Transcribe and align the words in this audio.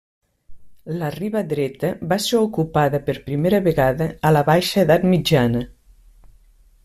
La 1.01 1.09
Riba 1.15 1.43
Dreta 1.49 1.91
va 2.13 2.17
ser 2.23 2.39
ocupada 2.45 3.01
per 3.09 3.15
primera 3.27 3.61
vegada 3.69 4.09
a 4.29 4.31
la 4.37 4.43
baixa 4.51 4.85
edat 4.87 5.05
mitjana. 5.13 5.65